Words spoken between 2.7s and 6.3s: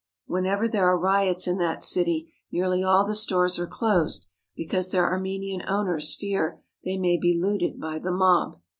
all the stores are closed because their Armenian owners